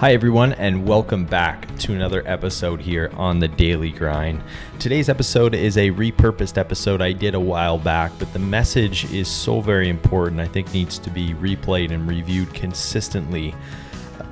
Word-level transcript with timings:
Hi, 0.00 0.14
everyone, 0.14 0.54
and 0.54 0.88
welcome 0.88 1.26
back 1.26 1.76
to 1.80 1.92
another 1.92 2.22
episode 2.24 2.80
here 2.80 3.12
on 3.16 3.38
the 3.38 3.48
Daily 3.48 3.90
Grind. 3.90 4.42
Today's 4.78 5.10
episode 5.10 5.54
is 5.54 5.76
a 5.76 5.90
repurposed 5.90 6.56
episode 6.56 7.02
I 7.02 7.12
did 7.12 7.34
a 7.34 7.38
while 7.38 7.76
back, 7.76 8.10
but 8.18 8.32
the 8.32 8.38
message 8.38 9.12
is 9.12 9.28
so 9.28 9.60
very 9.60 9.90
important, 9.90 10.40
I 10.40 10.46
think 10.46 10.72
needs 10.72 10.98
to 11.00 11.10
be 11.10 11.34
replayed 11.34 11.90
and 11.90 12.08
reviewed 12.08 12.54
consistently 12.54 13.54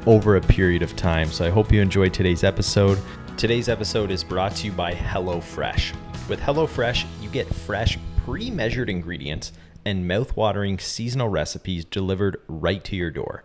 over 0.06 0.36
a 0.36 0.40
period 0.40 0.80
of 0.80 0.96
time. 0.96 1.30
So 1.30 1.44
I 1.44 1.50
hope 1.50 1.70
you 1.70 1.82
enjoyed 1.82 2.14
today's 2.14 2.44
episode. 2.44 2.98
Today's 3.36 3.68
episode 3.68 4.10
is 4.10 4.24
brought 4.24 4.56
to 4.56 4.68
you 4.68 4.72
by 4.72 4.94
HelloFresh. 4.94 5.94
With 6.30 6.40
HelloFresh, 6.40 7.04
you 7.20 7.28
get 7.28 7.46
fresh, 7.46 7.98
pre 8.24 8.50
measured 8.50 8.88
ingredients 8.88 9.52
and 9.84 10.08
mouth-watering 10.08 10.78
seasonal 10.78 11.28
recipes 11.28 11.84
delivered 11.84 12.40
right 12.48 12.82
to 12.84 12.96
your 12.96 13.10
door. 13.10 13.44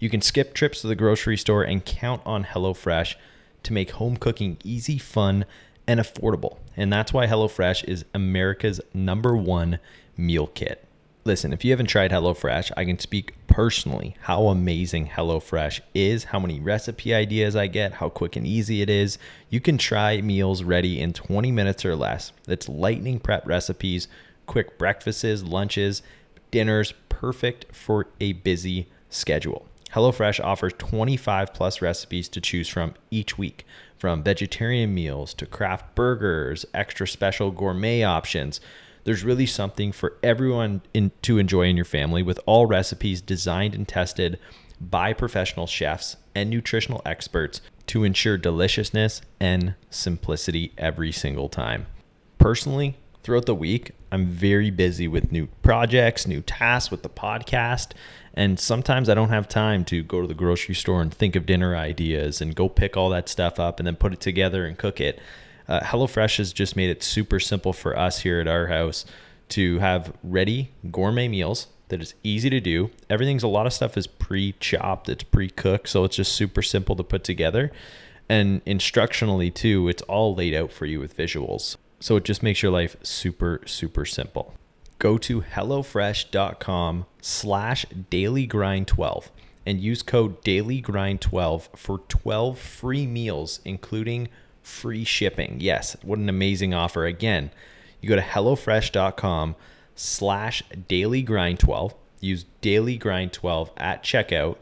You 0.00 0.08
can 0.08 0.22
skip 0.22 0.54
trips 0.54 0.80
to 0.80 0.86
the 0.86 0.96
grocery 0.96 1.36
store 1.36 1.62
and 1.62 1.84
count 1.84 2.22
on 2.24 2.44
HelloFresh 2.44 3.16
to 3.64 3.72
make 3.74 3.90
home 3.90 4.16
cooking 4.16 4.56
easy, 4.64 4.96
fun, 4.96 5.44
and 5.86 6.00
affordable. 6.00 6.56
And 6.74 6.90
that's 6.90 7.12
why 7.12 7.26
HelloFresh 7.26 7.84
is 7.84 8.06
America's 8.14 8.80
number 8.94 9.36
one 9.36 9.78
meal 10.16 10.46
kit. 10.46 10.86
Listen, 11.26 11.52
if 11.52 11.66
you 11.66 11.70
haven't 11.70 11.88
tried 11.88 12.12
HelloFresh, 12.12 12.72
I 12.78 12.86
can 12.86 12.98
speak 12.98 13.34
personally 13.46 14.16
how 14.22 14.46
amazing 14.46 15.08
HelloFresh 15.08 15.80
is, 15.92 16.24
how 16.24 16.38
many 16.40 16.60
recipe 16.60 17.12
ideas 17.12 17.54
I 17.54 17.66
get, 17.66 17.92
how 17.94 18.08
quick 18.08 18.36
and 18.36 18.46
easy 18.46 18.80
it 18.80 18.88
is. 18.88 19.18
You 19.50 19.60
can 19.60 19.76
try 19.76 20.22
meals 20.22 20.62
ready 20.62 20.98
in 20.98 21.12
20 21.12 21.52
minutes 21.52 21.84
or 21.84 21.94
less. 21.94 22.32
It's 22.48 22.70
lightning 22.70 23.20
prep 23.20 23.46
recipes, 23.46 24.08
quick 24.46 24.78
breakfasts, 24.78 25.42
lunches, 25.42 26.02
dinners, 26.50 26.94
perfect 27.10 27.76
for 27.76 28.06
a 28.18 28.32
busy 28.32 28.88
schedule. 29.10 29.66
HelloFresh 29.94 30.42
offers 30.42 30.72
25 30.78 31.52
plus 31.52 31.82
recipes 31.82 32.28
to 32.28 32.40
choose 32.40 32.68
from 32.68 32.94
each 33.10 33.36
week, 33.36 33.66
from 33.98 34.22
vegetarian 34.22 34.94
meals 34.94 35.34
to 35.34 35.46
craft 35.46 35.94
burgers, 35.94 36.64
extra 36.72 37.08
special 37.08 37.50
gourmet 37.50 38.04
options. 38.04 38.60
There's 39.02 39.24
really 39.24 39.46
something 39.46 39.90
for 39.90 40.16
everyone 40.22 40.82
in, 40.94 41.10
to 41.22 41.38
enjoy 41.38 41.68
in 41.68 41.76
your 41.76 41.84
family 41.84 42.22
with 42.22 42.38
all 42.46 42.66
recipes 42.66 43.20
designed 43.20 43.74
and 43.74 43.88
tested 43.88 44.38
by 44.80 45.12
professional 45.12 45.66
chefs 45.66 46.16
and 46.34 46.48
nutritional 46.48 47.02
experts 47.04 47.60
to 47.88 48.04
ensure 48.04 48.38
deliciousness 48.38 49.22
and 49.40 49.74
simplicity 49.90 50.72
every 50.78 51.10
single 51.10 51.48
time. 51.48 51.86
Personally, 52.38 52.96
throughout 53.22 53.46
the 53.46 53.54
week, 53.54 53.92
I'm 54.12 54.26
very 54.26 54.70
busy 54.70 55.08
with 55.08 55.32
new 55.32 55.46
projects, 55.62 56.26
new 56.26 56.40
tasks 56.40 56.90
with 56.90 57.02
the 57.02 57.08
podcast. 57.08 57.92
And 58.34 58.58
sometimes 58.58 59.08
I 59.08 59.14
don't 59.14 59.30
have 59.30 59.48
time 59.48 59.84
to 59.86 60.02
go 60.02 60.20
to 60.20 60.26
the 60.26 60.34
grocery 60.34 60.74
store 60.74 61.02
and 61.02 61.12
think 61.12 61.36
of 61.36 61.46
dinner 61.46 61.76
ideas 61.76 62.40
and 62.40 62.54
go 62.54 62.68
pick 62.68 62.96
all 62.96 63.10
that 63.10 63.28
stuff 63.28 63.58
up 63.58 63.80
and 63.80 63.86
then 63.86 63.96
put 63.96 64.12
it 64.12 64.20
together 64.20 64.66
and 64.66 64.78
cook 64.78 65.00
it. 65.00 65.20
Uh, 65.68 65.80
HelloFresh 65.80 66.38
has 66.38 66.52
just 66.52 66.76
made 66.76 66.90
it 66.90 67.02
super 67.02 67.38
simple 67.38 67.72
for 67.72 67.96
us 67.96 68.20
here 68.20 68.40
at 68.40 68.48
our 68.48 68.68
house 68.68 69.04
to 69.50 69.78
have 69.80 70.12
ready 70.22 70.72
gourmet 70.90 71.28
meals 71.28 71.66
that 71.88 72.00
is 72.00 72.14
easy 72.22 72.48
to 72.50 72.60
do. 72.60 72.90
Everything's 73.08 73.42
a 73.42 73.48
lot 73.48 73.66
of 73.66 73.72
stuff 73.72 73.96
is 73.96 74.06
pre 74.06 74.52
chopped, 74.58 75.08
it's 75.08 75.24
pre 75.24 75.48
cooked, 75.50 75.88
so 75.88 76.04
it's 76.04 76.16
just 76.16 76.32
super 76.32 76.62
simple 76.62 76.96
to 76.96 77.04
put 77.04 77.24
together. 77.24 77.70
And 78.28 78.64
instructionally, 78.64 79.52
too, 79.52 79.88
it's 79.88 80.02
all 80.02 80.34
laid 80.34 80.54
out 80.54 80.72
for 80.72 80.86
you 80.86 81.00
with 81.00 81.16
visuals. 81.16 81.76
So 82.00 82.16
it 82.16 82.24
just 82.24 82.42
makes 82.42 82.62
your 82.62 82.72
life 82.72 82.96
super, 83.02 83.60
super 83.66 84.04
simple 84.04 84.54
go 84.98 85.16
to 85.16 85.40
HelloFresh.com 85.40 87.06
slash 87.22 87.86
dailygrind12 88.10 89.28
and 89.66 89.80
use 89.80 90.02
code 90.02 90.42
dailygrind12 90.42 91.76
for 91.76 91.98
12 91.98 92.58
free 92.58 93.06
meals, 93.06 93.60
including 93.64 94.28
free 94.62 95.04
shipping. 95.04 95.56
Yes, 95.58 95.96
what 96.02 96.18
an 96.18 96.28
amazing 96.28 96.74
offer. 96.74 97.06
Again, 97.06 97.50
you 98.00 98.08
go 98.08 98.16
to 98.16 98.22
HelloFresh.com 98.22 99.56
slash 99.94 100.62
dailygrind12, 100.88 101.94
use 102.20 102.44
dailygrind12 102.62 103.70
at 103.76 104.02
checkout 104.02 104.56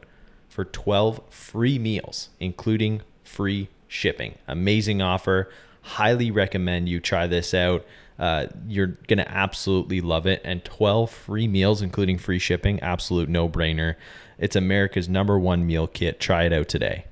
for 0.49 0.65
12 0.65 1.21
free 1.31 1.79
meals, 1.79 2.31
including 2.41 3.03
free 3.25 3.69
shipping. 3.87 4.37
Amazing 4.47 5.03
offer. 5.03 5.49
Highly 5.83 6.31
recommend 6.31 6.89
you 6.89 7.01
try 7.01 7.27
this 7.27 7.55
out. 7.55 7.85
Uh, 8.19 8.47
you're 8.67 8.99
going 9.07 9.19
to 9.19 9.31
absolutely 9.31 10.01
love 10.01 10.27
it. 10.27 10.41
And 10.45 10.65
12 10.65 11.11
free 11.11 11.47
meals, 11.47 11.83
including 11.83 12.19
free 12.19 12.39
shipping, 12.39 12.81
absolute 12.81 13.29
no 13.29 13.49
brainer. 13.49 13.95
It's 14.39 14.57
America's 14.57 15.09
number 15.09 15.39
one 15.39 15.67
meal 15.67 15.87
kit. 15.87 16.19
Try 16.21 16.45
it 16.45 16.53
out 16.53 16.69
today. 16.69 17.05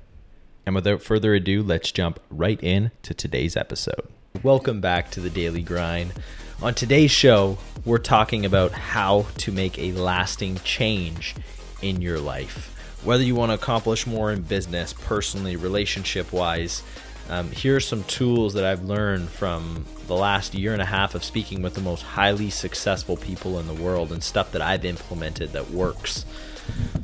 And 0.65 0.75
without 0.75 1.03
further 1.03 1.34
ado, 1.34 1.62
let's 1.62 1.93
jump 1.93 2.19
right 2.28 2.60
in 2.62 2.91
to 3.03 3.15
today's 3.15 3.56
episode. 3.56 4.09
Welcome 4.43 4.81
back 4.81 5.10
to 5.12 5.21
the 5.21 5.31
Daily 5.31 5.62
Grind. 5.62 6.12
On 6.60 6.75
today's 6.75 7.10
show, 7.10 7.59
we're 7.84 7.98
talking 7.98 8.44
about 8.44 8.72
how 8.72 9.27
to 9.38 9.53
make 9.53 9.78
a 9.78 9.93
lasting 9.93 10.56
change 10.65 11.37
in 11.83 12.03
your 12.03 12.19
life. 12.19 12.72
Whether 13.04 13.22
you 13.22 13.37
want 13.37 13.50
to 13.50 13.54
accomplish 13.54 14.06
more 14.06 14.33
in 14.33 14.43
business, 14.43 14.93
personally, 14.93 15.54
relationship 15.54 16.33
wise, 16.33 16.83
um, 17.28 17.50
here 17.50 17.76
are 17.76 17.81
some 17.81 18.04
tools 18.04 18.54
that 18.54 18.64
I've 18.64 18.84
learned 18.84 19.28
from 19.28 19.84
the 20.06 20.14
last 20.14 20.54
year 20.54 20.72
and 20.72 20.81
a 20.81 20.87
half 20.87 21.14
of 21.14 21.25
speaking 21.25 21.60
with 21.60 21.75
the 21.75 21.81
most 21.81 22.03
highly 22.03 22.50
successful 22.50 23.16
people 23.16 23.59
in 23.59 23.66
the 23.66 23.75
world 23.75 24.12
and 24.12 24.22
stuff 24.22 24.53
that 24.53 24.62
I've 24.62 24.84
implemented 24.84 25.53
that 25.53 25.70
works. 25.70 26.25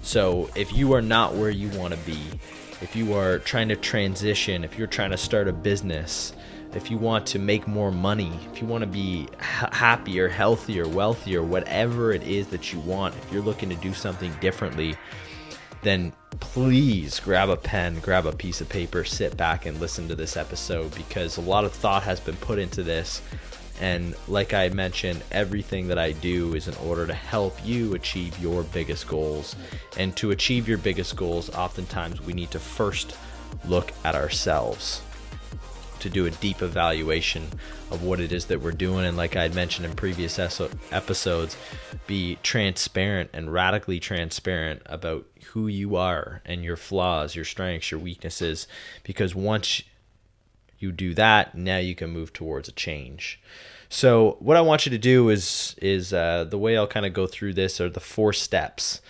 So, 0.03 0.50
if 0.55 0.72
you 0.72 0.93
are 0.93 1.03
not 1.03 1.34
where 1.34 1.50
you 1.50 1.69
want 1.78 1.94
to 1.94 2.00
be, 2.00 2.21
if 2.81 2.97
you 2.97 3.15
are 3.15 3.38
trying 3.38 3.69
to 3.69 3.77
transition, 3.77 4.65
if 4.65 4.78
you're 4.78 4.88
trying 4.88 5.11
to 5.11 5.16
start 5.16 5.49
a 5.49 5.53
business, 5.53 6.32
if 6.75 6.91
you 6.91 6.97
want 6.97 7.27
to 7.27 7.38
make 7.38 7.69
more 7.69 7.93
money, 7.93 8.32
if 8.53 8.61
you 8.61 8.66
want 8.66 8.82
to 8.82 8.88
be 8.88 9.28
happier, 9.38 10.28
healthier, 10.28 10.88
wealthier, 10.88 11.43
whatever 11.43 12.12
it 12.12 12.22
is 12.22 12.49
that 12.49 12.72
you 12.72 12.81
want, 12.81 13.15
if 13.16 13.32
you're 13.32 13.43
looking 13.43 13.69
to 13.69 13.77
do 13.77 13.93
something 13.93 14.32
differently, 14.41 14.97
then 15.82 16.12
please 16.41 17.20
grab 17.20 17.48
a 17.48 17.56
pen, 17.56 17.98
grab 18.00 18.26
a 18.26 18.32
piece 18.32 18.60
of 18.60 18.69
paper, 18.69 19.04
sit 19.04 19.37
back 19.37 19.66
and 19.66 19.81
listen 19.81 20.09
to 20.09 20.15
this 20.15 20.37
episode 20.37 20.94
because 20.94 21.37
a 21.37 21.41
lot 21.41 21.65
of 21.65 21.72
thought 21.72 22.03
has 22.03 22.20
been 22.20 22.37
put 22.37 22.59
into 22.59 22.82
this. 22.82 23.22
And 23.81 24.15
like 24.28 24.54
I 24.54 24.69
mentioned, 24.69 25.22
everything 25.31 25.88
that 25.88 25.98
I 25.98 26.12
do 26.12 26.54
is 26.54 26.69
in 26.69 26.75
order 26.76 27.06
to 27.06 27.15
help 27.15 27.56
you 27.65 27.94
achieve 27.94 28.38
your 28.38 28.62
biggest 28.62 29.09
goals. 29.09 29.56
And 29.97 30.15
to 30.16 30.31
achieve 30.31 30.69
your 30.69 30.78
biggest 30.78 31.16
goals, 31.16 31.50
oftentimes 31.50 32.20
we 32.20 32.32
need 32.32 32.50
to 32.53 32.60
first 32.60 33.16
look 33.66 33.93
at 34.04 34.14
ourselves 34.14 35.03
to 36.02 36.10
do 36.10 36.26
a 36.26 36.30
deep 36.30 36.62
evaluation 36.62 37.48
of 37.90 38.02
what 38.02 38.20
it 38.20 38.32
is 38.32 38.46
that 38.46 38.60
we're 38.60 38.72
doing. 38.72 39.04
And 39.04 39.16
like 39.16 39.36
I 39.36 39.42
had 39.42 39.54
mentioned 39.54 39.86
in 39.86 39.94
previous 39.94 40.38
episodes, 40.38 41.56
be 42.06 42.38
transparent 42.42 43.30
and 43.32 43.52
radically 43.52 44.00
transparent 44.00 44.82
about 44.86 45.26
who 45.52 45.66
you 45.66 45.96
are 45.96 46.42
and 46.44 46.64
your 46.64 46.76
flaws, 46.76 47.34
your 47.34 47.44
strengths, 47.44 47.90
your 47.90 48.00
weaknesses. 48.00 48.66
Because 49.04 49.34
once 49.34 49.82
you 50.78 50.92
do 50.92 51.14
that, 51.14 51.54
now 51.54 51.78
you 51.78 51.94
can 51.94 52.10
move 52.10 52.32
towards 52.32 52.69
a 52.69 52.72
change. 52.72 53.40
So 53.88 54.36
what 54.40 54.56
I 54.56 54.62
want 54.62 54.86
you 54.86 54.90
to 54.90 54.98
do 54.98 55.28
is 55.28 55.76
is 55.80 56.12
uh, 56.12 56.44
the 56.44 56.58
way 56.58 56.76
I'll 56.76 56.86
kind 56.86 57.06
of 57.06 57.12
go 57.12 57.26
through 57.26 57.54
this 57.54 57.80
are 57.80 57.90
the 57.90 58.00
four 58.00 58.32
steps. 58.32 59.00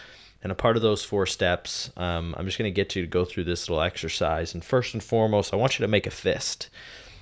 And 0.43 0.51
a 0.51 0.57
part 0.57 0.77
of 0.77 0.83
those 0.83 1.05
four 1.05 1.25
steps, 1.27 1.91
um, 1.97 2.35
I'm 2.37 2.47
just 2.47 2.59
going 2.59 2.73
to 2.73 2.75
get 2.75 2.97
you 2.97 3.03
to 3.03 3.09
go 3.09 3.25
through 3.25 3.45
this 3.45 3.69
little 3.69 3.83
exercise. 3.83 4.55
And 4.55 4.65
first 4.65 4.93
and 4.93 5.03
foremost, 5.03 5.53
I 5.53 5.57
want 5.57 5.79
you 5.79 5.85
to 5.85 5.89
make 5.89 6.07
a 6.07 6.11
fist. 6.11 6.69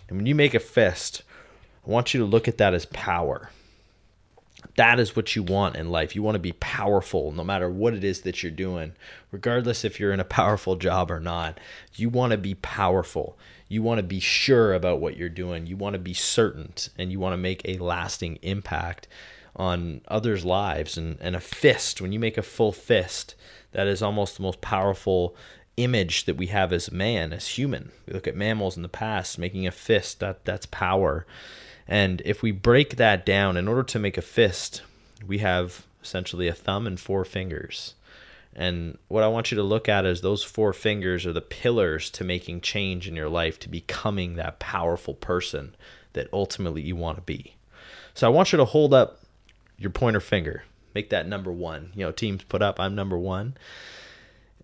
And 0.08 0.16
when 0.16 0.26
you 0.26 0.34
make 0.34 0.54
a 0.54 0.60
fist, 0.60 1.22
I 1.86 1.90
want 1.90 2.14
you 2.14 2.20
to 2.20 2.26
look 2.26 2.48
at 2.48 2.58
that 2.58 2.74
as 2.74 2.86
power. 2.86 3.50
That 4.76 4.98
is 4.98 5.16
what 5.16 5.36
you 5.36 5.42
want 5.42 5.76
in 5.76 5.90
life. 5.90 6.14
You 6.14 6.22
want 6.22 6.34
to 6.36 6.40
be 6.40 6.52
powerful 6.52 7.32
no 7.32 7.44
matter 7.44 7.68
what 7.68 7.94
it 7.94 8.04
is 8.04 8.22
that 8.22 8.42
you're 8.42 8.52
doing, 8.52 8.92
regardless 9.30 9.84
if 9.84 9.98
you're 9.98 10.12
in 10.12 10.20
a 10.20 10.24
powerful 10.24 10.76
job 10.76 11.10
or 11.10 11.20
not. 11.20 11.58
You 11.94 12.08
want 12.08 12.32
to 12.32 12.38
be 12.38 12.54
powerful. 12.54 13.38
You 13.68 13.82
want 13.82 13.98
to 13.98 14.02
be 14.02 14.20
sure 14.20 14.74
about 14.74 15.00
what 15.00 15.16
you're 15.16 15.28
doing. 15.28 15.66
You 15.66 15.76
want 15.76 15.94
to 15.94 15.98
be 15.98 16.14
certain 16.14 16.72
and 16.98 17.12
you 17.12 17.20
want 17.20 17.34
to 17.34 17.38
make 17.38 17.62
a 17.64 17.78
lasting 17.78 18.38
impact 18.42 19.08
on 19.56 20.00
others' 20.08 20.44
lives 20.44 20.96
and, 20.96 21.18
and 21.20 21.34
a 21.36 21.40
fist, 21.40 22.00
when 22.00 22.12
you 22.12 22.18
make 22.18 22.38
a 22.38 22.42
full 22.42 22.72
fist, 22.72 23.34
that 23.72 23.86
is 23.86 24.02
almost 24.02 24.36
the 24.36 24.42
most 24.42 24.60
powerful 24.60 25.36
image 25.76 26.24
that 26.24 26.36
we 26.36 26.46
have 26.48 26.72
as 26.72 26.92
man, 26.92 27.32
as 27.32 27.48
human. 27.48 27.90
We 28.06 28.12
look 28.12 28.26
at 28.26 28.36
mammals 28.36 28.76
in 28.76 28.82
the 28.82 28.88
past, 28.88 29.38
making 29.38 29.66
a 29.66 29.72
fist, 29.72 30.20
that 30.20 30.44
that's 30.44 30.66
power. 30.66 31.26
And 31.86 32.22
if 32.24 32.42
we 32.42 32.52
break 32.52 32.96
that 32.96 33.26
down, 33.26 33.56
in 33.56 33.66
order 33.66 33.82
to 33.82 33.98
make 33.98 34.16
a 34.16 34.22
fist, 34.22 34.82
we 35.26 35.38
have 35.38 35.86
essentially 36.02 36.48
a 36.48 36.54
thumb 36.54 36.86
and 36.86 36.98
four 36.98 37.24
fingers. 37.24 37.94
And 38.54 38.98
what 39.08 39.22
I 39.22 39.28
want 39.28 39.50
you 39.50 39.56
to 39.56 39.62
look 39.62 39.88
at 39.88 40.04
is 40.04 40.20
those 40.20 40.42
four 40.42 40.72
fingers 40.72 41.24
are 41.24 41.32
the 41.32 41.40
pillars 41.40 42.10
to 42.10 42.24
making 42.24 42.62
change 42.62 43.06
in 43.06 43.16
your 43.16 43.28
life, 43.28 43.58
to 43.60 43.68
becoming 43.68 44.34
that 44.34 44.58
powerful 44.58 45.14
person 45.14 45.74
that 46.12 46.28
ultimately 46.32 46.82
you 46.82 46.96
want 46.96 47.16
to 47.18 47.22
be. 47.22 47.54
So 48.14 48.26
I 48.26 48.30
want 48.30 48.52
you 48.52 48.56
to 48.56 48.64
hold 48.64 48.92
up 48.92 49.19
your 49.80 49.90
pointer 49.90 50.20
finger. 50.20 50.62
Make 50.94 51.10
that 51.10 51.26
number 51.26 51.50
one. 51.50 51.90
You 51.94 52.04
know, 52.04 52.12
teams 52.12 52.44
put 52.44 52.62
up, 52.62 52.78
I'm 52.78 52.94
number 52.94 53.18
one. 53.18 53.56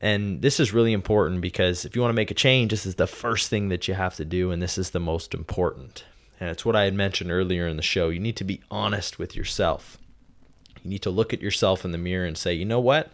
And 0.01 0.43
this 0.43 0.61
is 0.61 0.75
really 0.75 0.93
important 0.93 1.41
because 1.41 1.85
if 1.85 1.97
you 1.97 2.03
want 2.03 2.11
to 2.11 2.17
make 2.17 2.31
a 2.31 2.35
change, 2.35 2.71
this 2.71 2.85
is 2.87 2.97
the 2.97 3.07
first 3.07 3.49
thing 3.49 3.71
that 3.71 3.89
you 3.89 3.95
have 3.95 4.15
to 4.17 4.25
do, 4.25 4.51
and 4.51 4.63
this 4.63 4.77
is 4.77 4.91
the 4.91 5.01
most 5.01 5.33
important. 5.33 6.05
And 6.39 6.51
it's 6.51 6.67
what 6.67 6.77
I 6.77 6.85
had 6.85 6.95
mentioned 6.95 7.33
earlier 7.33 7.67
in 7.67 7.77
the 7.77 7.83
show. 7.83 8.11
You 8.11 8.21
need 8.21 8.37
to 8.37 8.45
be 8.45 8.61
honest 8.71 9.19
with 9.19 9.35
yourself. 9.35 9.97
You 10.83 10.91
need 10.91 11.03
to 11.03 11.11
look 11.11 11.33
at 11.33 11.41
yourself 11.41 11.85
in 11.85 11.93
the 11.93 11.99
mirror 11.99 12.27
and 12.27 12.37
say, 12.37 12.53
you 12.53 12.67
know 12.67 12.81
what? 12.81 13.11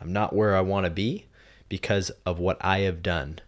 I'm 0.00 0.12
not 0.12 0.34
where 0.34 0.56
I 0.56 0.60
want 0.60 0.84
to 0.84 0.90
be 0.90 1.26
because 1.68 2.10
of 2.26 2.40
what 2.40 2.58
I 2.60 2.80
have 2.80 3.02
done. 3.02 3.38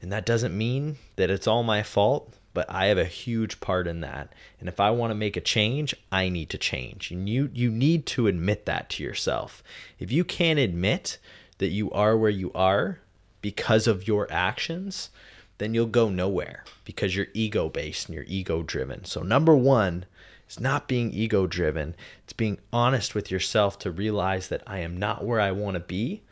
And 0.00 0.10
that 0.10 0.24
doesn't 0.24 0.56
mean 0.56 0.96
that 1.16 1.28
it's 1.30 1.46
all 1.46 1.62
my 1.62 1.82
fault, 1.82 2.34
but 2.52 2.70
I 2.70 2.86
have 2.86 2.98
a 2.98 3.04
huge 3.04 3.60
part 3.60 3.86
in 3.86 4.00
that. 4.00 4.32
And 4.58 4.68
if 4.68 4.80
I 4.80 4.90
want 4.90 5.10
to 5.10 5.14
make 5.14 5.36
a 5.36 5.40
change, 5.40 5.94
I 6.10 6.28
need 6.28 6.50
to 6.50 6.58
change. 6.58 7.10
And 7.10 7.28
you 7.28 7.50
you 7.52 7.70
need 7.70 8.06
to 8.06 8.26
admit 8.26 8.66
that 8.66 8.90
to 8.90 9.02
yourself. 9.02 9.62
If 9.98 10.10
you 10.10 10.24
can't 10.24 10.58
admit 10.58 11.18
that 11.58 11.68
you 11.68 11.90
are 11.92 12.16
where 12.16 12.30
you 12.30 12.50
are 12.54 12.98
because 13.42 13.86
of 13.86 14.08
your 14.08 14.26
actions, 14.30 15.10
then 15.58 15.74
you'll 15.74 15.86
go 15.86 16.08
nowhere 16.08 16.64
because 16.84 17.14
you're 17.14 17.28
ego 17.34 17.68
based 17.68 18.08
and 18.08 18.14
you're 18.14 18.24
ego 18.26 18.62
driven. 18.62 19.04
So, 19.04 19.22
number 19.22 19.54
one 19.54 20.06
is 20.48 20.58
not 20.58 20.88
being 20.88 21.12
ego 21.12 21.46
driven, 21.46 21.94
it's 22.24 22.32
being 22.32 22.58
honest 22.72 23.14
with 23.14 23.30
yourself 23.30 23.78
to 23.80 23.90
realize 23.90 24.48
that 24.48 24.62
I 24.66 24.78
am 24.78 24.96
not 24.96 25.24
where 25.24 25.40
I 25.40 25.52
want 25.52 25.74
to 25.74 25.80
be 25.80 26.22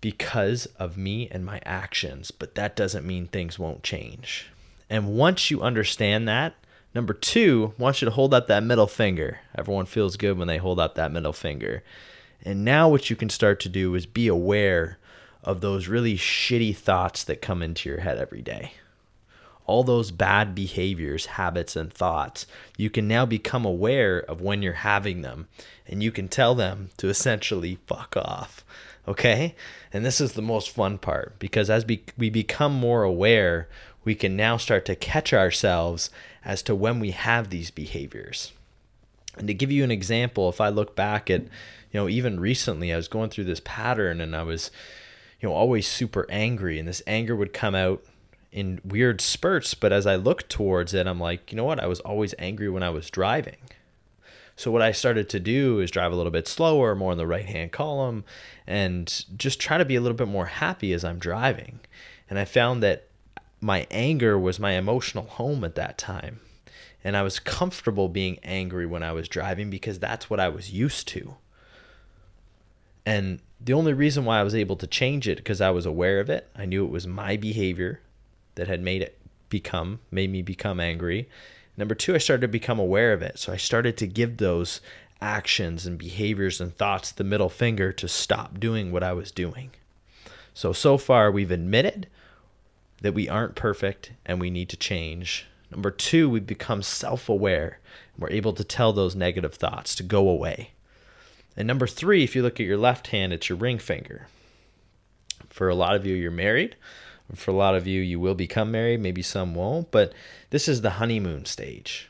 because 0.00 0.66
of 0.78 0.98
me 0.98 1.28
and 1.30 1.46
my 1.46 1.60
actions, 1.64 2.30
but 2.30 2.54
that 2.56 2.76
doesn't 2.76 3.06
mean 3.06 3.26
things 3.26 3.58
won't 3.58 3.82
change. 3.82 4.50
And 4.90 5.16
once 5.16 5.50
you 5.50 5.62
understand 5.62 6.28
that, 6.28 6.54
number 6.94 7.14
two, 7.14 7.74
want 7.78 8.00
you 8.00 8.06
to 8.06 8.14
hold 8.14 8.34
up 8.34 8.46
that 8.48 8.62
middle 8.62 8.86
finger. 8.86 9.40
Everyone 9.56 9.86
feels 9.86 10.16
good 10.16 10.38
when 10.38 10.48
they 10.48 10.58
hold 10.58 10.78
up 10.78 10.94
that 10.94 11.12
middle 11.12 11.32
finger. 11.32 11.82
And 12.44 12.64
now, 12.64 12.88
what 12.88 13.08
you 13.08 13.16
can 13.16 13.30
start 13.30 13.58
to 13.60 13.68
do 13.68 13.94
is 13.94 14.04
be 14.04 14.28
aware 14.28 14.98
of 15.42 15.60
those 15.60 15.88
really 15.88 16.16
shitty 16.16 16.76
thoughts 16.76 17.24
that 17.24 17.42
come 17.42 17.62
into 17.62 17.88
your 17.88 18.00
head 18.00 18.18
every 18.18 18.42
day. 18.42 18.72
All 19.66 19.82
those 19.82 20.10
bad 20.10 20.54
behaviors, 20.54 21.26
habits, 21.26 21.74
and 21.74 21.92
thoughts, 21.92 22.46
you 22.76 22.90
can 22.90 23.08
now 23.08 23.24
become 23.24 23.64
aware 23.64 24.18
of 24.18 24.42
when 24.42 24.60
you're 24.60 24.74
having 24.74 25.22
them 25.22 25.48
and 25.86 26.02
you 26.02 26.12
can 26.12 26.28
tell 26.28 26.54
them 26.54 26.90
to 26.98 27.08
essentially 27.08 27.78
fuck 27.86 28.14
off. 28.16 28.62
Okay? 29.08 29.54
And 29.92 30.04
this 30.04 30.20
is 30.20 30.32
the 30.32 30.42
most 30.42 30.70
fun 30.70 30.98
part 30.98 31.38
because 31.38 31.70
as 31.70 31.86
we, 31.86 32.04
we 32.18 32.28
become 32.28 32.74
more 32.74 33.04
aware, 33.04 33.68
we 34.04 34.14
can 34.14 34.36
now 34.36 34.56
start 34.56 34.84
to 34.86 34.96
catch 34.96 35.32
ourselves 35.32 36.10
as 36.44 36.62
to 36.62 36.74
when 36.74 37.00
we 37.00 37.12
have 37.12 37.50
these 37.50 37.70
behaviors. 37.70 38.52
And 39.36 39.48
to 39.48 39.54
give 39.54 39.72
you 39.72 39.82
an 39.82 39.90
example, 39.90 40.48
if 40.48 40.60
I 40.60 40.68
look 40.68 40.94
back 40.94 41.30
at 41.30 41.42
you 41.94 42.00
know, 42.00 42.08
even 42.08 42.40
recently 42.40 42.92
I 42.92 42.96
was 42.96 43.06
going 43.06 43.30
through 43.30 43.44
this 43.44 43.62
pattern 43.64 44.20
and 44.20 44.34
I 44.34 44.42
was, 44.42 44.72
you 45.40 45.48
know, 45.48 45.54
always 45.54 45.86
super 45.86 46.26
angry 46.28 46.80
and 46.80 46.88
this 46.88 47.02
anger 47.06 47.36
would 47.36 47.52
come 47.52 47.76
out 47.76 48.02
in 48.50 48.80
weird 48.84 49.20
spurts. 49.20 49.74
But 49.74 49.92
as 49.92 50.04
I 50.04 50.16
looked 50.16 50.50
towards 50.50 50.92
it, 50.92 51.06
I'm 51.06 51.20
like, 51.20 51.52
you 51.52 51.56
know 51.56 51.64
what? 51.64 51.78
I 51.78 51.86
was 51.86 52.00
always 52.00 52.34
angry 52.36 52.68
when 52.68 52.82
I 52.82 52.90
was 52.90 53.10
driving. 53.10 53.58
So 54.56 54.72
what 54.72 54.82
I 54.82 54.90
started 54.90 55.28
to 55.30 55.40
do 55.40 55.78
is 55.78 55.92
drive 55.92 56.12
a 56.12 56.16
little 56.16 56.32
bit 56.32 56.48
slower, 56.48 56.96
more 56.96 57.12
in 57.12 57.18
the 57.18 57.28
right 57.28 57.46
hand 57.46 57.70
column, 57.70 58.24
and 58.66 59.24
just 59.36 59.60
try 59.60 59.78
to 59.78 59.84
be 59.84 59.94
a 59.94 60.00
little 60.00 60.16
bit 60.16 60.28
more 60.28 60.46
happy 60.46 60.92
as 60.92 61.04
I'm 61.04 61.20
driving. 61.20 61.78
And 62.28 62.40
I 62.40 62.44
found 62.44 62.82
that 62.82 63.06
my 63.64 63.86
anger 63.90 64.38
was 64.38 64.60
my 64.60 64.72
emotional 64.72 65.24
home 65.24 65.64
at 65.64 65.74
that 65.74 65.96
time. 65.96 66.38
And 67.02 67.16
I 67.16 67.22
was 67.22 67.38
comfortable 67.38 68.10
being 68.10 68.38
angry 68.42 68.84
when 68.84 69.02
I 69.02 69.12
was 69.12 69.26
driving 69.26 69.70
because 69.70 69.98
that's 69.98 70.28
what 70.28 70.38
I 70.38 70.50
was 70.50 70.70
used 70.70 71.08
to. 71.08 71.36
And 73.06 73.40
the 73.58 73.72
only 73.72 73.94
reason 73.94 74.26
why 74.26 74.38
I 74.38 74.42
was 74.42 74.54
able 74.54 74.76
to 74.76 74.86
change 74.86 75.26
it 75.26 75.38
because 75.38 75.62
I 75.62 75.70
was 75.70 75.86
aware 75.86 76.20
of 76.20 76.28
it. 76.28 76.46
I 76.54 76.66
knew 76.66 76.84
it 76.84 76.90
was 76.90 77.06
my 77.06 77.38
behavior 77.38 78.00
that 78.56 78.68
had 78.68 78.82
made 78.82 79.00
it 79.00 79.18
become 79.48 80.00
made 80.10 80.30
me 80.30 80.42
become 80.42 80.78
angry. 80.78 81.26
Number 81.74 81.94
2, 81.94 82.16
I 82.16 82.18
started 82.18 82.42
to 82.42 82.48
become 82.48 82.78
aware 82.78 83.14
of 83.14 83.22
it. 83.22 83.38
So 83.38 83.50
I 83.50 83.56
started 83.56 83.96
to 83.96 84.06
give 84.06 84.36
those 84.36 84.82
actions 85.22 85.86
and 85.86 85.96
behaviors 85.96 86.60
and 86.60 86.76
thoughts 86.76 87.12
the 87.12 87.24
middle 87.24 87.48
finger 87.48 87.92
to 87.92 88.08
stop 88.08 88.60
doing 88.60 88.92
what 88.92 89.02
I 89.02 89.14
was 89.14 89.30
doing. 89.30 89.70
So 90.52 90.74
so 90.74 90.98
far 90.98 91.30
we've 91.30 91.50
admitted 91.50 92.08
that 93.04 93.12
we 93.12 93.28
aren't 93.28 93.54
perfect 93.54 94.12
and 94.24 94.40
we 94.40 94.48
need 94.48 94.70
to 94.70 94.78
change. 94.78 95.46
Number 95.70 95.90
2, 95.90 96.30
we've 96.30 96.46
become 96.46 96.82
self-aware. 96.82 97.78
and 98.14 98.22
We're 98.22 98.30
able 98.30 98.54
to 98.54 98.64
tell 98.64 98.94
those 98.94 99.14
negative 99.14 99.52
thoughts 99.52 99.94
to 99.96 100.02
go 100.02 100.26
away. 100.26 100.70
And 101.54 101.68
number 101.68 101.86
three, 101.86 102.24
if 102.24 102.34
you 102.34 102.42
look 102.42 102.58
at 102.58 102.66
your 102.66 102.78
left 102.78 103.08
hand, 103.08 103.34
it's 103.34 103.50
your 103.50 103.58
ring 103.58 103.78
finger. 103.78 104.28
For 105.50 105.68
a 105.68 105.74
lot 105.74 105.94
of 105.94 106.06
you, 106.06 106.14
you're 106.14 106.30
married. 106.30 106.76
For 107.34 107.50
a 107.50 107.54
lot 107.54 107.74
of 107.74 107.86
you, 107.86 108.00
you 108.00 108.18
will 108.18 108.34
become 108.34 108.70
married. 108.70 109.00
Maybe 109.00 109.20
some 109.20 109.54
won't. 109.54 109.90
But 109.90 110.14
this 110.48 110.66
is 110.66 110.80
the 110.80 110.92
honeymoon 110.92 111.44
stage. 111.44 112.08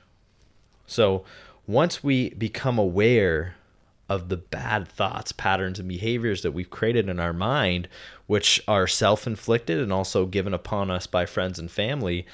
So 0.86 1.24
once 1.66 2.04
we 2.04 2.30
become 2.30 2.78
aware 2.78 3.56
of 4.08 4.28
the 4.28 4.36
bad 4.36 4.86
thoughts, 4.86 5.32
patterns, 5.32 5.78
and 5.78 5.88
behaviors 5.88 6.42
that 6.42 6.52
we've 6.52 6.70
created 6.70 7.08
in 7.08 7.18
our 7.18 7.32
mind, 7.32 7.88
which 8.26 8.62
are 8.68 8.86
self 8.86 9.26
inflicted 9.26 9.78
and 9.78 9.92
also 9.92 10.26
given 10.26 10.54
upon 10.54 10.90
us 10.90 11.06
by 11.06 11.26
friends 11.26 11.58
and 11.58 11.70
family, 11.70 12.26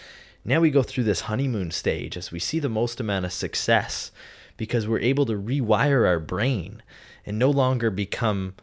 now 0.45 0.61
we 0.61 0.71
go 0.71 0.83
through 0.83 1.05
this 1.05 1.23
honeymoon 1.23 1.71
stage 1.71 2.17
as 2.17 2.33
we 2.33 2.39
see 2.39 2.59
the 2.59 2.69
most 2.69 2.99
amount 2.99 3.25
of 3.25 3.33
success 3.33 4.11
because 4.57 4.89
we're 4.89 5.01
able 5.01 5.27
to 5.27 5.35
rewire 5.35 6.07
our 6.07 6.19
brain 6.19 6.83
and 7.25 7.39
no 7.39 7.51
longer 7.51 7.91
become 7.91 8.55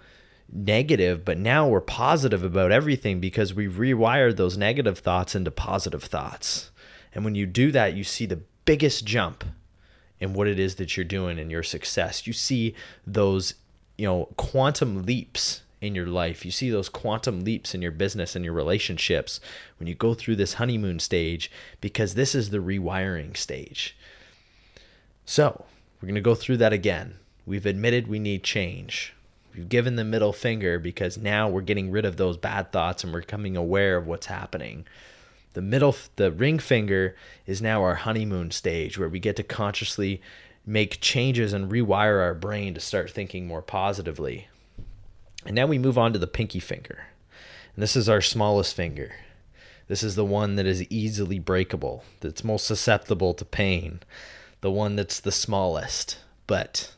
negative, 0.51 1.23
but 1.25 1.37
now 1.37 1.67
we're 1.67 1.81
positive 1.81 2.43
about 2.43 2.71
everything 2.71 3.19
because 3.19 3.53
we've 3.53 3.73
rewired 3.73 4.37
those 4.37 4.57
negative 4.57 4.99
thoughts 4.99 5.35
into 5.35 5.51
positive 5.51 6.03
thoughts. 6.03 6.71
And 7.13 7.23
when 7.25 7.35
you 7.35 7.45
do 7.45 7.71
that, 7.71 7.95
you 7.95 8.03
see 8.03 8.25
the 8.25 8.41
biggest 8.65 9.05
jump 9.05 9.43
in 10.19 10.33
what 10.33 10.47
it 10.47 10.59
is 10.59 10.75
that 10.75 10.97
you're 10.97 11.03
doing 11.03 11.39
and 11.39 11.51
your 11.51 11.63
success. 11.63 12.27
You 12.27 12.33
see 12.33 12.75
those, 13.05 13.53
you 13.97 14.07
know, 14.07 14.29
quantum 14.37 15.03
leaps 15.03 15.61
in 15.79 15.95
your 15.95 16.07
life. 16.07 16.43
You 16.43 16.51
see 16.51 16.69
those 16.69 16.89
quantum 16.89 17.41
leaps 17.41 17.75
in 17.75 17.81
your 17.81 17.91
business 17.91 18.35
and 18.35 18.43
your 18.43 18.53
relationships 18.53 19.39
when 19.79 19.87
you 19.87 19.95
go 19.95 20.13
through 20.13 20.37
this 20.37 20.55
honeymoon 20.55 20.99
stage 20.99 21.51
because 21.81 22.15
this 22.15 22.33
is 22.33 22.49
the 22.49 22.57
rewiring 22.57 23.37
stage. 23.37 23.95
So, 25.25 25.65
we're 26.01 26.07
going 26.07 26.15
to 26.15 26.21
go 26.21 26.35
through 26.35 26.57
that 26.57 26.73
again. 26.73 27.15
We've 27.45 27.65
admitted 27.65 28.07
we 28.07 28.19
need 28.19 28.43
change. 28.43 29.13
We've 29.55 29.69
given 29.69 29.95
the 29.95 30.03
middle 30.03 30.33
finger 30.33 30.79
because 30.79 31.17
now 31.17 31.49
we're 31.49 31.61
getting 31.61 31.91
rid 31.91 32.05
of 32.05 32.17
those 32.17 32.37
bad 32.37 32.71
thoughts 32.71 33.03
and 33.03 33.11
we're 33.11 33.21
becoming 33.21 33.57
aware 33.57 33.97
of 33.97 34.05
what's 34.05 34.27
happening. 34.27 34.85
The 35.57 35.63
middle, 35.63 35.95
the 36.17 36.31
ring 36.31 36.59
finger 36.59 37.15
is 37.47 37.63
now 37.63 37.81
our 37.81 37.95
honeymoon 37.95 38.51
stage 38.51 38.99
where 38.99 39.09
we 39.09 39.19
get 39.19 39.35
to 39.37 39.43
consciously 39.43 40.21
make 40.67 41.01
changes 41.01 41.51
and 41.51 41.71
rewire 41.71 42.21
our 42.21 42.35
brain 42.35 42.75
to 42.75 42.79
start 42.79 43.09
thinking 43.09 43.47
more 43.47 43.63
positively. 43.63 44.49
And 45.47 45.55
now 45.55 45.65
we 45.65 45.79
move 45.79 45.97
on 45.97 46.13
to 46.13 46.19
the 46.19 46.27
pinky 46.27 46.59
finger. 46.59 47.07
And 47.73 47.81
this 47.81 47.95
is 47.95 48.07
our 48.07 48.21
smallest 48.21 48.75
finger. 48.75 49.15
This 49.87 50.03
is 50.03 50.13
the 50.13 50.23
one 50.23 50.57
that 50.57 50.67
is 50.67 50.85
easily 50.91 51.39
breakable, 51.39 52.03
that's 52.19 52.43
most 52.43 52.67
susceptible 52.67 53.33
to 53.33 53.43
pain 53.43 54.01
the 54.61 54.69
one 54.69 54.95
that's 54.95 55.19
the 55.19 55.31
smallest, 55.31 56.19
but 56.45 56.93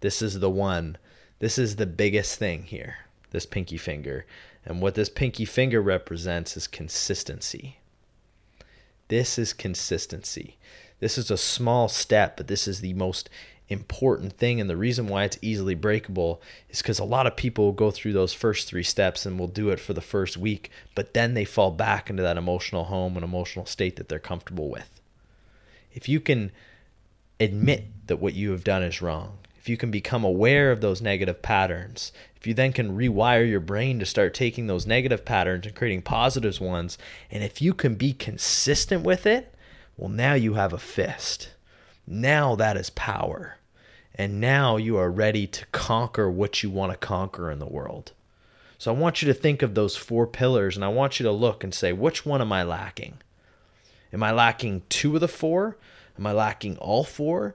this 0.00 0.20
is 0.20 0.40
the 0.40 0.50
one. 0.50 0.98
This 1.38 1.58
is 1.58 1.76
the 1.76 1.86
biggest 1.86 2.40
thing 2.40 2.64
here, 2.64 2.96
this 3.30 3.46
pinky 3.46 3.76
finger. 3.76 4.26
And 4.68 4.82
what 4.82 4.94
this 4.94 5.08
pinky 5.08 5.46
finger 5.46 5.80
represents 5.80 6.54
is 6.54 6.66
consistency. 6.66 7.78
This 9.08 9.38
is 9.38 9.54
consistency. 9.54 10.58
This 11.00 11.16
is 11.16 11.30
a 11.30 11.38
small 11.38 11.88
step, 11.88 12.36
but 12.36 12.48
this 12.48 12.68
is 12.68 12.82
the 12.82 12.92
most 12.92 13.30
important 13.70 14.34
thing. 14.34 14.60
And 14.60 14.68
the 14.68 14.76
reason 14.76 15.06
why 15.06 15.24
it's 15.24 15.38
easily 15.40 15.74
breakable 15.74 16.42
is 16.68 16.82
because 16.82 16.98
a 16.98 17.04
lot 17.04 17.26
of 17.26 17.34
people 17.34 17.64
will 17.64 17.72
go 17.72 17.90
through 17.90 18.12
those 18.12 18.34
first 18.34 18.68
three 18.68 18.82
steps 18.82 19.24
and 19.24 19.38
will 19.38 19.48
do 19.48 19.70
it 19.70 19.80
for 19.80 19.94
the 19.94 20.02
first 20.02 20.36
week, 20.36 20.70
but 20.94 21.14
then 21.14 21.32
they 21.32 21.46
fall 21.46 21.70
back 21.70 22.10
into 22.10 22.22
that 22.22 22.36
emotional 22.36 22.84
home 22.84 23.16
and 23.16 23.24
emotional 23.24 23.64
state 23.64 23.96
that 23.96 24.10
they're 24.10 24.18
comfortable 24.18 24.68
with. 24.68 25.00
If 25.94 26.10
you 26.10 26.20
can 26.20 26.52
admit 27.40 27.84
that 28.08 28.18
what 28.18 28.34
you 28.34 28.50
have 28.50 28.64
done 28.64 28.82
is 28.82 29.00
wrong, 29.00 29.38
if 29.58 29.68
you 29.68 29.76
can 29.76 29.90
become 29.90 30.24
aware 30.24 30.70
of 30.70 30.80
those 30.80 31.02
negative 31.02 31.42
patterns, 31.42 32.12
if 32.36 32.46
you 32.46 32.54
then 32.54 32.72
can 32.72 32.96
rewire 32.96 33.48
your 33.48 33.60
brain 33.60 33.98
to 33.98 34.06
start 34.06 34.32
taking 34.32 34.66
those 34.66 34.86
negative 34.86 35.24
patterns 35.24 35.66
and 35.66 35.74
creating 35.74 36.02
positive 36.02 36.60
ones, 36.60 36.96
and 37.30 37.42
if 37.42 37.60
you 37.60 37.74
can 37.74 37.96
be 37.96 38.12
consistent 38.12 39.02
with 39.02 39.26
it, 39.26 39.54
well, 39.96 40.08
now 40.08 40.34
you 40.34 40.54
have 40.54 40.72
a 40.72 40.78
fist. 40.78 41.50
Now 42.06 42.54
that 42.54 42.76
is 42.76 42.90
power. 42.90 43.56
And 44.14 44.40
now 44.40 44.76
you 44.76 44.96
are 44.96 45.10
ready 45.10 45.46
to 45.46 45.66
conquer 45.66 46.30
what 46.30 46.62
you 46.62 46.70
want 46.70 46.92
to 46.92 46.98
conquer 46.98 47.50
in 47.50 47.58
the 47.58 47.66
world. 47.66 48.12
So 48.78 48.94
I 48.94 48.96
want 48.96 49.20
you 49.20 49.26
to 49.26 49.34
think 49.34 49.62
of 49.62 49.74
those 49.74 49.96
four 49.96 50.26
pillars 50.26 50.76
and 50.76 50.84
I 50.84 50.88
want 50.88 51.18
you 51.18 51.24
to 51.24 51.32
look 51.32 51.64
and 51.64 51.74
say, 51.74 51.92
which 51.92 52.24
one 52.24 52.40
am 52.40 52.52
I 52.52 52.62
lacking? 52.62 53.18
Am 54.12 54.22
I 54.22 54.30
lacking 54.30 54.82
two 54.88 55.16
of 55.16 55.20
the 55.20 55.28
four? 55.28 55.76
Am 56.16 56.26
I 56.26 56.32
lacking 56.32 56.78
all 56.78 57.02
four? 57.04 57.54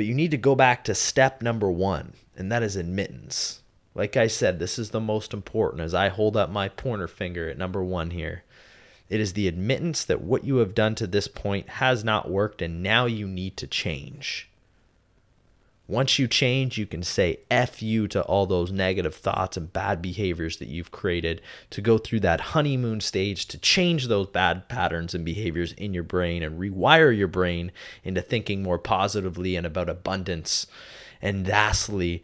But 0.00 0.06
you 0.06 0.14
need 0.14 0.30
to 0.30 0.38
go 0.38 0.54
back 0.54 0.82
to 0.84 0.94
step 0.94 1.42
number 1.42 1.70
one, 1.70 2.14
and 2.34 2.50
that 2.50 2.62
is 2.62 2.74
admittance. 2.74 3.60
Like 3.94 4.16
I 4.16 4.28
said, 4.28 4.58
this 4.58 4.78
is 4.78 4.92
the 4.92 4.98
most 4.98 5.34
important 5.34 5.82
as 5.82 5.92
I 5.92 6.08
hold 6.08 6.38
up 6.38 6.48
my 6.48 6.70
pointer 6.70 7.06
finger 7.06 7.50
at 7.50 7.58
number 7.58 7.84
one 7.84 8.12
here. 8.12 8.42
It 9.10 9.20
is 9.20 9.34
the 9.34 9.46
admittance 9.46 10.02
that 10.06 10.22
what 10.22 10.42
you 10.42 10.56
have 10.56 10.74
done 10.74 10.94
to 10.94 11.06
this 11.06 11.28
point 11.28 11.68
has 11.68 12.02
not 12.02 12.30
worked 12.30 12.62
and 12.62 12.82
now 12.82 13.04
you 13.04 13.28
need 13.28 13.58
to 13.58 13.66
change. 13.66 14.48
Once 15.90 16.20
you 16.20 16.28
change, 16.28 16.78
you 16.78 16.86
can 16.86 17.02
say 17.02 17.36
F 17.50 17.82
you 17.82 18.06
to 18.06 18.22
all 18.22 18.46
those 18.46 18.70
negative 18.70 19.12
thoughts 19.12 19.56
and 19.56 19.72
bad 19.72 20.00
behaviors 20.00 20.58
that 20.58 20.68
you've 20.68 20.92
created 20.92 21.42
to 21.68 21.80
go 21.80 21.98
through 21.98 22.20
that 22.20 22.40
honeymoon 22.40 23.00
stage 23.00 23.44
to 23.46 23.58
change 23.58 24.06
those 24.06 24.28
bad 24.28 24.68
patterns 24.68 25.16
and 25.16 25.24
behaviors 25.24 25.72
in 25.72 25.92
your 25.92 26.04
brain 26.04 26.44
and 26.44 26.60
rewire 26.60 27.14
your 27.14 27.26
brain 27.26 27.72
into 28.04 28.22
thinking 28.22 28.62
more 28.62 28.78
positively 28.78 29.56
and 29.56 29.66
about 29.66 29.88
abundance. 29.88 30.68
And 31.20 31.48
lastly, 31.48 32.22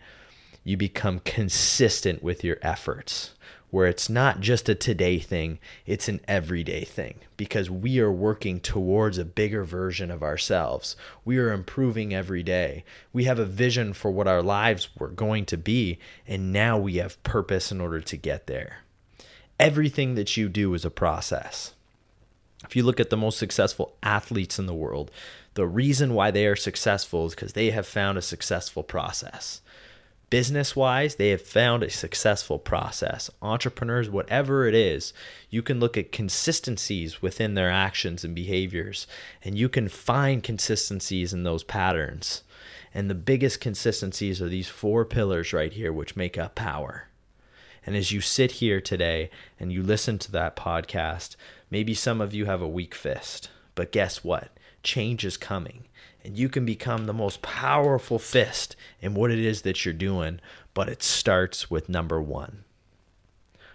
you 0.63 0.77
become 0.77 1.19
consistent 1.19 2.23
with 2.23 2.45
your 2.45 2.59
efforts 2.63 3.35
where 3.71 3.87
it's 3.87 4.09
not 4.09 4.41
just 4.41 4.69
a 4.69 4.75
today 4.75 5.19
thing, 5.19 5.59
it's 5.87 6.09
an 6.09 6.21
everyday 6.29 6.85
thing 6.85 7.17
because 7.37 7.69
we 7.69 7.99
are 7.99 8.13
working 8.13 8.61
towards 8.61 9.19
a 9.19 9.25
bigger 9.25 9.65
version 9.65 10.11
of 10.11 10.23
ourselves. 10.23 10.97
We 11.25 11.39
are 11.39 11.53
improving 11.53 12.15
every 12.15 12.43
day. 12.43 12.85
We 13.13 13.25
have 13.25 13.39
a 13.39 13.45
vision 13.45 13.93
for 13.93 14.11
what 14.11 14.29
our 14.29 14.43
lives 14.43 14.89
were 14.99 15.09
going 15.09 15.47
to 15.47 15.57
be, 15.57 15.99
and 16.27 16.53
now 16.53 16.79
we 16.79 16.97
have 16.97 17.23
purpose 17.23 17.73
in 17.73 17.81
order 17.81 18.01
to 18.01 18.17
get 18.17 18.47
there. 18.47 18.79
Everything 19.59 20.15
that 20.15 20.37
you 20.37 20.49
do 20.49 20.73
is 20.75 20.85
a 20.85 20.91
process. 20.91 21.73
If 22.65 22.77
you 22.77 22.83
look 22.83 23.01
at 23.01 23.11
the 23.11 23.17
most 23.17 23.39
successful 23.39 23.97
athletes 24.03 24.59
in 24.59 24.67
the 24.67 24.75
world, 24.75 25.11
the 25.55 25.67
reason 25.67 26.15
why 26.15 26.31
they 26.31 26.47
are 26.47 26.57
successful 26.57 27.27
is 27.27 27.35
because 27.35 27.55
they 27.55 27.71
have 27.71 27.87
found 27.87 28.19
a 28.19 28.23
successful 28.23 28.83
process 28.83 29.61
business 30.31 30.75
wise, 30.75 31.17
they 31.17 31.31
have 31.31 31.43
found 31.43 31.83
a 31.83 31.91
successful 31.91 32.59
process. 32.59 33.31
Entrepreneurs, 33.41 34.11
whatever 34.11 34.67
it 34.67 34.75
is, 34.75 35.13
you 35.51 35.63
can 35.63 35.81
look 35.81 35.97
at 35.97 36.13
consistencies 36.13 37.23
within 37.23 37.55
their 37.55 37.71
actions 37.71 38.25
and 38.25 38.35
behaviors, 38.35 39.07
and 39.45 39.57
you 39.57 39.69
can 39.69 39.89
find 39.89 40.43
consistencies 40.43 41.33
in 41.33 41.45
those 41.45 41.65
patterns. 41.65 42.43
And 42.93 43.11
the 43.11 43.15
biggest 43.15 43.61
consistencies 43.61 44.41
are 44.41 44.49
these 44.49 44.69
four 44.69 45.05
pillars 45.05 45.53
right 45.53 45.73
here, 45.73 45.93
which 45.93 46.17
make 46.17 46.39
up 46.39 46.55
power. 46.55 47.09
And 47.85 47.95
as 47.95 48.11
you 48.11 48.21
sit 48.21 48.53
here 48.53 48.81
today 48.81 49.31
and 49.61 49.73
you 49.73 49.83
listen 49.83 50.19
to 50.19 50.33
that 50.33 50.57
podcast, 50.57 51.37
maybe 51.71 51.95
some 51.95 52.21
of 52.21 52.35
you 52.35 52.47
have 52.47 52.63
a 52.63 52.69
weak 52.69 52.95
fist, 52.95 53.51
but 53.75 53.93
guess 53.93 54.25
what? 54.25 54.51
Change 54.83 55.25
is 55.25 55.37
coming 55.37 55.85
and 56.27 56.37
you 56.37 56.49
can 56.49 56.67
become 56.67 57.07
the 57.07 57.13
most 57.13 57.41
powerful 57.41 58.19
fist 58.19 58.75
in 59.01 59.15
what 59.15 59.31
it 59.31 59.39
is 59.39 59.63
that 59.63 59.85
you're 59.85 59.95
doing, 59.95 60.41
but 60.75 60.89
it 60.89 61.03
starts 61.03 61.71
with 61.71 61.89
number 61.89 62.21
one. 62.21 62.65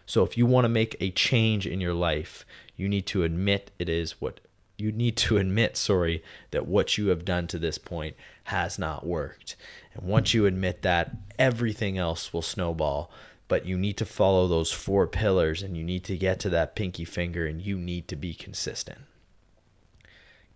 So 0.05 0.23
if 0.23 0.37
you 0.37 0.45
want 0.45 0.65
to 0.65 0.69
make 0.69 0.97
a 0.99 1.11
change 1.11 1.65
in 1.65 1.79
your 1.79 1.93
life, 1.93 2.45
you 2.75 2.89
need 2.89 3.05
to 3.07 3.23
admit 3.23 3.71
it 3.79 3.87
is 3.87 4.19
what 4.19 4.41
you 4.77 4.91
need 4.91 5.15
to 5.15 5.37
admit, 5.37 5.77
sorry, 5.77 6.23
that 6.49 6.67
what 6.67 6.97
you 6.97 7.07
have 7.07 7.23
done 7.23 7.47
to 7.47 7.59
this 7.59 7.77
point 7.77 8.15
has 8.45 8.77
not 8.77 9.05
worked. 9.05 9.55
And 9.93 10.07
once 10.07 10.33
you 10.33 10.45
admit 10.45 10.81
that, 10.81 11.11
everything 11.39 11.97
else 11.97 12.33
will 12.33 12.41
snowball. 12.41 13.11
But 13.47 13.65
you 13.65 13.77
need 13.77 13.97
to 13.97 14.05
follow 14.05 14.47
those 14.47 14.71
four 14.71 15.07
pillars 15.07 15.61
and 15.61 15.77
you 15.77 15.83
need 15.83 16.03
to 16.05 16.17
get 16.17 16.39
to 16.41 16.49
that 16.49 16.75
pinky 16.75 17.05
finger 17.05 17.45
and 17.45 17.61
you 17.61 17.77
need 17.77 18.07
to 18.07 18.15
be 18.15 18.33
consistent. 18.33 18.99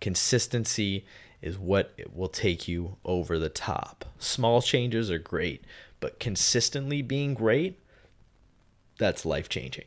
Consistency 0.00 1.06
is 1.42 1.58
what 1.58 1.92
it 1.96 2.14
will 2.14 2.28
take 2.28 2.66
you 2.66 2.96
over 3.04 3.38
the 3.38 3.48
top. 3.48 4.04
Small 4.18 4.62
changes 4.62 5.10
are 5.10 5.18
great, 5.18 5.64
but 6.00 6.18
consistently 6.18 7.02
being 7.02 7.34
great, 7.34 7.78
that's 8.98 9.24
life 9.24 9.48
changing. 9.48 9.86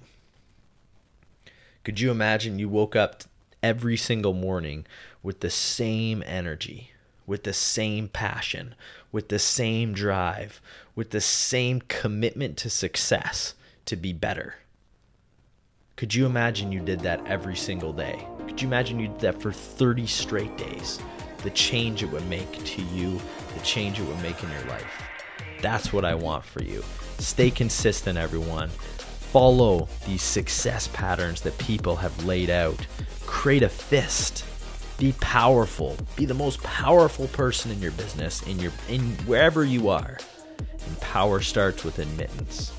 Could 1.84 2.00
you 2.00 2.12
imagine 2.12 2.60
you 2.60 2.70
woke 2.70 2.96
up 2.96 3.24
every 3.64 3.98
single 3.98 4.34
morning 4.34 4.86
with 5.24 5.40
the 5.40 5.50
same 5.50 6.24
energy, 6.26 6.92
with 7.26 7.44
the 7.44 7.54
same 7.54 8.08
passion, 8.08 8.76
with 9.12 9.30
the 9.30 9.40
same 9.40 9.94
drive, 9.94 10.62
with 10.96 11.12
the 11.12 11.22
same 11.22 11.82
commitment 11.88 12.58
to 12.58 12.70
success 12.70 13.56
to 13.86 13.96
be 13.96 14.14
better? 14.14 14.56
Could 15.96 16.16
you 16.16 16.26
imagine 16.26 16.72
you 16.72 16.80
did 16.80 17.02
that 17.02 17.26
every 17.28 17.56
single 17.56 17.92
day? 17.92 18.26
Could 18.48 18.62
you 18.62 18.68
imagine 18.68 19.00
you 19.00 19.08
did 19.08 19.20
that 19.20 19.42
for 19.42 19.52
30 19.52 20.08
straight 20.08 20.56
days? 20.56 21.00
The 21.44 21.50
change 21.52 22.04
it 22.04 22.12
would 22.12 22.28
make 22.28 22.52
to 22.66 22.82
you, 22.82 23.20
the 23.54 23.60
change 23.62 24.00
it 24.00 24.04
would 24.04 24.22
make 24.22 24.44
in 24.44 24.50
your 24.52 24.66
life. 24.66 25.04
That's 25.62 25.92
what 25.92 26.06
I 26.06 26.16
want 26.16 26.44
for 26.46 26.64
you. 26.64 26.84
Stay 27.20 27.52
consistent, 27.52 28.18
everyone. 28.18 28.70
Follow 28.70 29.88
these 30.08 30.24
success 30.24 30.88
patterns 30.88 31.42
that 31.42 31.58
people 31.58 31.96
have 31.98 32.26
laid 32.26 32.50
out. 32.50 32.86
Create 33.26 33.64
a 33.64 33.70
fist. 33.70 34.46
Be 34.98 35.14
powerful. 35.22 35.98
Be 36.16 36.26
the 36.26 36.34
most 36.34 36.62
powerful 36.64 37.28
person 37.28 37.72
in 37.72 37.82
your 37.82 37.92
business, 37.92 38.42
in 38.44 38.60
your 38.60 38.72
in 38.90 39.02
wherever 39.26 39.64
you 39.64 39.90
are. 39.90 40.18
And 40.58 41.00
power 41.00 41.42
starts 41.42 41.84
with 41.84 42.00
admittance. 42.00 42.74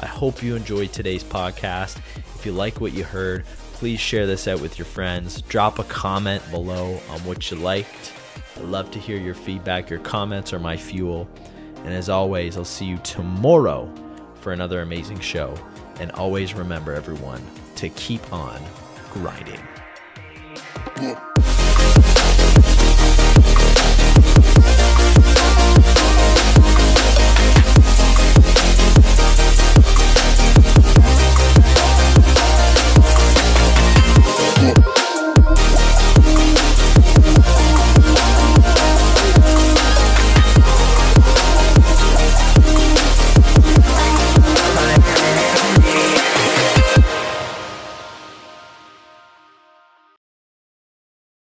I 0.00 0.06
hope 0.06 0.42
you 0.42 0.56
enjoyed 0.56 0.92
today's 0.92 1.24
podcast. 1.24 1.98
If 2.34 2.44
you 2.44 2.52
like 2.52 2.80
what 2.80 2.92
you 2.92 3.04
heard, 3.04 3.44
please 3.72 3.98
share 3.98 4.26
this 4.26 4.46
out 4.46 4.60
with 4.60 4.78
your 4.78 4.86
friends. 4.86 5.42
Drop 5.42 5.78
a 5.78 5.84
comment 5.84 6.42
below 6.50 7.00
on 7.08 7.20
what 7.20 7.50
you 7.50 7.56
liked. 7.56 8.12
I'd 8.56 8.64
love 8.64 8.90
to 8.92 8.98
hear 8.98 9.16
your 9.16 9.34
feedback. 9.34 9.88
Your 9.88 10.00
comments 10.00 10.52
are 10.52 10.58
my 10.58 10.76
fuel. 10.76 11.28
And 11.84 11.94
as 11.94 12.08
always, 12.08 12.56
I'll 12.56 12.64
see 12.64 12.86
you 12.86 12.98
tomorrow 12.98 13.92
for 14.40 14.52
another 14.52 14.82
amazing 14.82 15.20
show. 15.20 15.54
And 15.98 16.10
always 16.12 16.54
remember, 16.54 16.92
everyone, 16.92 17.42
to 17.76 17.88
keep 17.90 18.32
on 18.32 18.60
grinding. 19.12 19.60